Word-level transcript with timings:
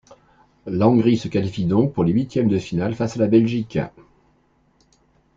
La 0.65 0.89
Hongrie 0.89 1.15
se 1.19 1.27
qualifie 1.27 1.65
donc 1.65 1.93
pour 1.93 2.03
les 2.03 2.11
huitièmes 2.11 2.47
de 2.47 2.57
finale 2.57 2.95
face 2.95 3.17
à 3.17 3.19
la 3.19 3.27
Belgique. 3.27 3.77